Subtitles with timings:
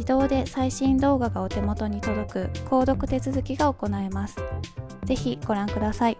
[0.00, 4.36] 自動で最新動画がお手元に届く購読手続きが行えます。
[5.04, 6.16] ぜひご覧ください。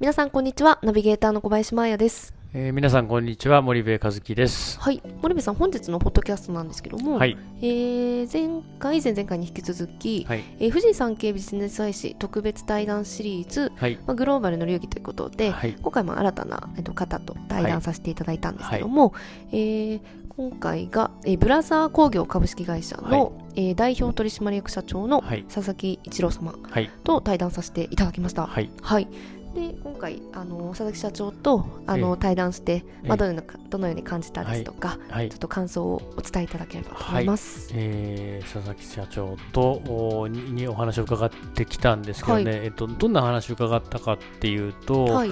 [0.00, 0.78] 皆さんこんにちは。
[0.82, 2.39] ナビゲーターの小林真彩です。
[2.52, 4.80] えー、皆さんこんにちは森部和樹です。
[4.80, 5.00] はい。
[5.22, 7.38] 森部さん本日のポッドキャストなんですけども、はい。
[7.62, 10.42] えー、前回前々回に引き続き、はい。
[10.58, 14.00] えー、富士山系ビジネス大使特別対談シリーズ、はい。
[14.04, 15.76] まあ、グローバルの流儀ということで、はい。
[15.80, 19.14] 今回も新たな、えっと、方と対談させていただいたんですけども、
[19.52, 20.00] えー
[20.36, 25.44] 今回が、えーブラザー工業株式会社の、えー代表取締役社長のはい。
[25.44, 26.90] 佐々木一郎様はい。
[27.04, 28.46] と対談させていただきました。
[28.46, 28.72] はい。
[28.82, 29.06] はい。
[29.54, 32.16] で今回あの佐々木社長とあの、ええ。
[32.20, 33.14] 対談して、まあ、え。
[33.14, 35.28] えどのようなどのように感じたですとか、はい。
[35.28, 37.70] ちょっと感想をお伝えいただければと思います。
[37.74, 45.30] えー佐々木社長とおににお話を伺ってきたんですけどね、はえっと、どんな話を伺ったかっていうと、はい、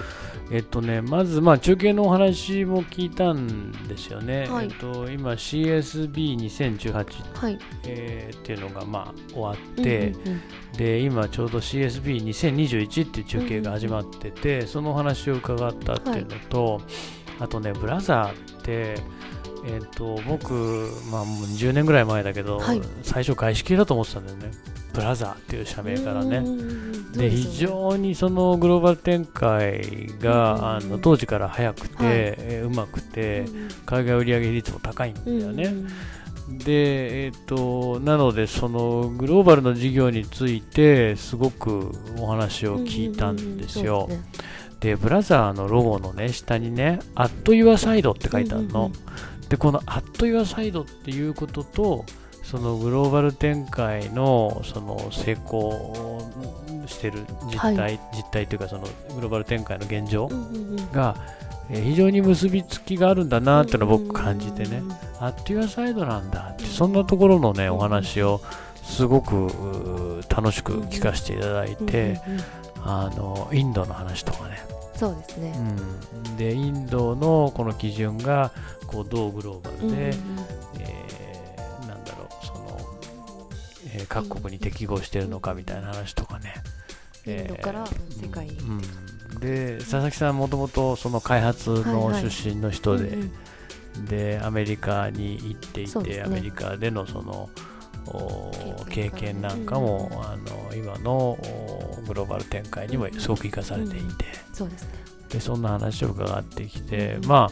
[0.52, 4.66] えっとね、まず、まあ、中継のお話も聞いたんですよね、はい。
[4.66, 10.40] えっと、今 CSB2018、はい、えーっていうのが、まあ、終わって、うんうんうん
[10.78, 16.80] で今ちょうど CSB2021 っていう中継が始まってて、そのお話を伺ったっていうのと、
[17.40, 18.96] あとねブラザーって
[19.64, 20.52] えっ、と僕
[21.10, 22.80] まあもう10年ぐらい前だけど、はい。
[23.02, 24.50] 最初外資系だと思ってたんだよね。
[24.92, 26.42] ブラザーっていう社名からね、
[27.12, 32.14] で非常にそのグローバル展開が、あの当時から早くて、はい。
[32.14, 33.46] えーうまくて、
[33.86, 35.88] 海外売上率も高いんだよね、うん
[36.48, 44.06] で、えっとなのでそのグローバルの事業についてすごくお話を聞いたんですよ。
[44.08, 44.24] うんうんうん
[44.80, 48.80] でブラザーのロゴのね下にね「アット・ユア・サイド」って書いてあるの。
[48.80, 48.92] うんうん
[49.48, 52.04] でこの「アット・ユア・サイド」っていうことと
[52.42, 56.20] そのグローバル展開のその成功
[56.86, 58.82] してる実態、はい実態というかその
[59.14, 61.16] グローバル展開の現状そうんうんうんが、
[61.70, 68.40] えー非常に結びつきがあるんだなっていうのを僕感じてね、うんうんうサイドなんだってそんなところのねお話を
[68.82, 72.20] すごく楽しく聞かせていただいて、
[72.76, 74.58] あのインドの話とかね、
[74.94, 75.52] そうですね。
[76.24, 78.52] うん、でインドのこの基準が
[78.86, 80.10] こうどうグローバルで、
[80.80, 82.80] えーなんだろうその、
[83.94, 86.54] えー各国に適合してるのかみたいな話とかね、
[87.26, 88.52] インドから世界に。
[88.58, 88.80] うん、
[89.38, 92.30] で佐々木さんもともとその開発のはいはい。
[92.30, 93.32] 出身の人で、うん
[93.96, 94.04] うん。
[94.06, 96.22] でアメリカに行っていて、ね。
[96.24, 97.48] アメリカでのその
[98.06, 98.50] お
[98.88, 104.90] 経経験験なんかも、あの今のおグローバル展開にもすごく生かされていて、そうですね。
[105.28, 107.50] でそんな話を伺ってきて、うんま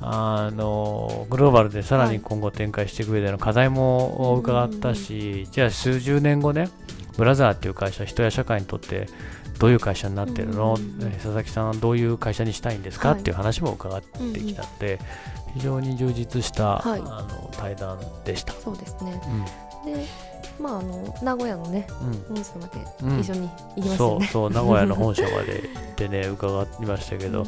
[0.00, 6.70] ああのグローバルでさらに今後展開していく上での課題も伺ったし、じゃあ数十年後ね
[7.18, 9.08] ブラザーっていう会社人や社会にとって
[9.60, 10.76] どういう会社になってるの、
[11.12, 13.20] 佐々木さんはどういう会社にしたいんですか、はい。
[13.20, 14.98] っていう話も伺ってきたので、
[15.52, 17.00] 非常に充実した、はい。
[17.00, 18.54] あの対談でした。
[18.54, 19.20] そうですね。
[19.84, 19.94] うん。
[19.94, 20.06] で
[20.58, 22.36] まああの名古屋のねうん。
[22.36, 23.20] 本社までうん。
[23.20, 27.44] 一緒に行きましたそうそう名古屋の本社まで行ってね 伺いましたけど、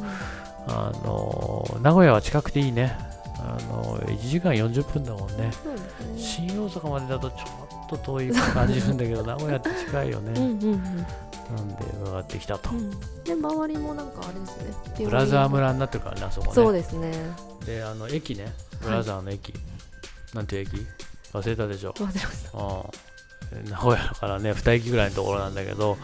[0.68, 2.94] あの名古屋は近くていいね。
[3.38, 5.44] あの1時間40分だもんね。
[5.44, 5.50] ね。
[6.16, 7.61] 新大阪までだとちょっ
[7.96, 10.82] と遠い感じするんだけど名古屋って近いよね、うんうんうん。
[10.82, 12.90] なんで伺ってきたと、うん。
[13.24, 14.58] で周りもなんかあれです
[14.98, 15.04] ね。
[15.04, 16.52] ブラザー村になってるからねあそこね。
[16.54, 17.12] そうですね。
[17.66, 18.52] であの駅ね。
[18.82, 19.54] ブラザーの駅、
[20.34, 20.86] なんていう駅？
[21.32, 21.92] 忘れたでしょ。
[21.92, 22.58] 忘れました。
[22.58, 23.12] うん。
[23.68, 25.98] 名古屋からね2駅ぐらいのところなんだけど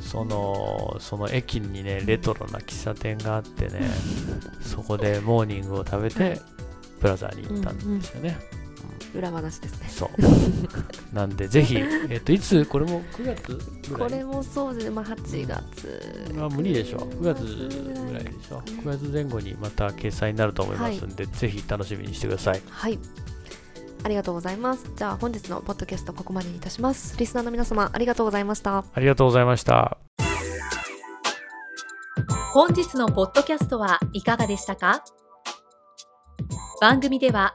[0.00, 3.82] そのその駅にねレトロな喫茶店があってね
[4.62, 6.40] そこでモーニングを食べて
[7.00, 8.38] ブラザーに行ったんですよね、
[9.14, 9.88] 裏話ですね。
[9.88, 11.14] そう。
[11.14, 11.76] なんでぜひ、
[12.10, 12.64] えっといつ？
[12.66, 14.10] これも9月ぐらい？
[14.10, 14.90] これもそうですね。
[14.90, 16.32] まあ8月。
[16.34, 22.62] まあ無理でしょ9月ぐらいでしょ9月前後にまた掲載になると思いますんで、ぜひ楽しみにしてください。
[22.68, 22.98] はい。
[24.02, 24.84] ありがとうございます。
[24.96, 27.16] じゃあ本日のポッドキャストここまでにいたします。
[27.18, 28.84] リスナーの皆様ありがとうございました。
[28.92, 29.96] ありがとうございました。
[32.52, 35.02] 本日のポッドキャストはいかがでしたか？
[36.80, 37.54] 番組では